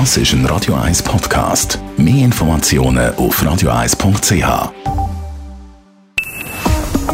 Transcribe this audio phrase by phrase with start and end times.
[0.00, 1.78] Das ist ein Radio 1 Podcast.
[1.96, 4.72] Mehr Informationen auf radio1.ch.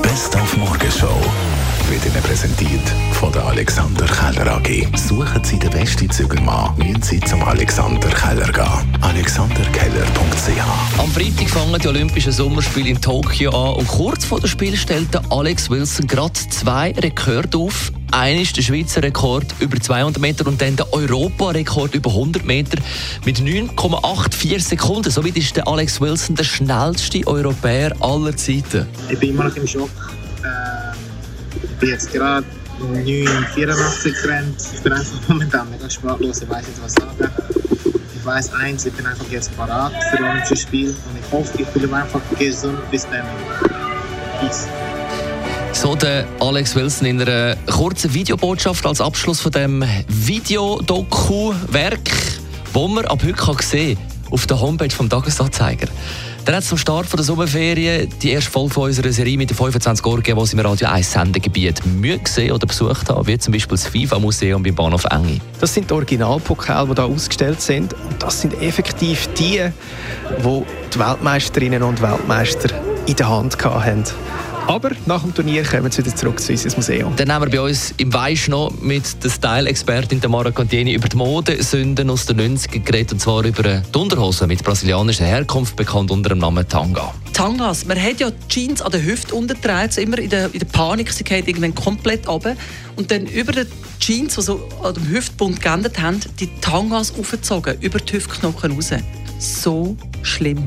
[0.00, 1.14] Best auf Morgenshow
[1.90, 2.80] wird Ihnen präsentiert
[3.12, 4.86] von der Alexander Keller AG.
[4.96, 8.98] Suchen Sie den besten Zügelmann, müssen Sie zum Alexander Keller gehen.
[9.02, 14.74] AlexanderKeller.ch Am Freitag fangen die Olympischen Sommerspiele in Tokio an und kurz vor dem Spiel
[14.74, 17.92] stellte Alex Wilson gerade zwei Rekorde auf.
[18.12, 22.78] Einer ist der Schweizer Rekord über 200 Meter und dann der Europarekord über 100 Meter
[23.24, 25.10] mit 9,84 Sekunden.
[25.10, 28.88] Somit ist der Alex Wilson der schnellste Europäer aller Zeiten.
[29.08, 29.90] Ich bin immer noch im Schock.
[30.44, 30.98] Ähm,
[31.62, 32.46] ich bin jetzt gerade
[32.80, 34.56] 9,84 gerannt.
[34.74, 36.42] Ich bin einfach momentan mega sprachlos.
[36.42, 37.30] Ich weiß nicht, was sagen.
[38.16, 41.82] Ich weiß eins, ich bin einfach jetzt parat für das Spiel und ich hoffe, ich
[41.82, 43.24] mich einfach gesund bis dann.
[44.40, 44.66] Peace.
[45.80, 52.10] So der Alex Wilson in einer kurzen Videobotschaft als Abschluss von dem Videodoku-Werk,
[52.74, 53.96] wo man ab heute sehen
[54.30, 55.86] auf der Homepage vom Tagesanzeiger.
[56.44, 59.56] Dann hat es zum Start der Sommerferien die erste Folge von unserer Serie mit den
[59.56, 61.80] 25 Ohren gegeben, die im Radio 1 Sendegebiet
[62.24, 65.40] gesehen oder besucht haben, wie zum Beispiel das FIFA-Museum beim Bahnhof Enge.
[65.60, 67.94] Das sind die Originalpokale, die hier ausgestellt sind.
[67.94, 69.62] Und das sind effektiv die,
[70.44, 70.62] die
[70.94, 72.68] die Weltmeisterinnen und Weltmeister
[73.06, 74.04] in der Hand hatten.
[74.66, 77.12] Aber nach dem Turnier kommen sie wieder zurück zu unserem Museum.
[77.16, 81.16] Dann haben wir bei uns im Weich noch mit der Style-Expertin Mara Contieni über die
[81.16, 86.30] Modesünden aus den 90ern geredet, und zwar über die Unterhose mit brasilianischer Herkunft, bekannt unter
[86.30, 87.12] dem Namen Tanga.
[87.32, 87.86] Tangas.
[87.86, 91.10] Man hat ja die Jeans an der Hüfte untertreibt, immer in der, in der Panik,
[91.10, 92.54] sie geht irgendwann komplett runter.
[92.96, 93.66] Und dann über die
[93.98, 98.90] Jeans, die so an dem Hüftbund geändert haben, die Tangas aufgezogen, über die Hüftknochen raus.
[99.38, 100.66] So schlimm.